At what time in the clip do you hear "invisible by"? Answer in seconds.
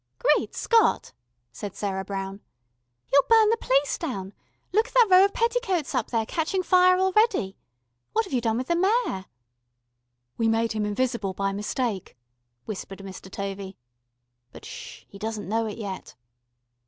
10.87-11.51